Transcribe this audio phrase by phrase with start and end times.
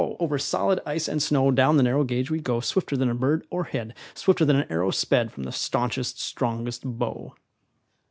[0.19, 3.45] Over solid ice and snow, Down the narrow gauge we go Swifter than a bird
[3.51, 7.35] o'erhead, Swifter than an arrow sped From the staunchest, strongest bow.